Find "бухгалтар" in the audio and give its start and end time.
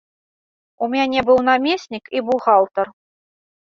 2.35-2.87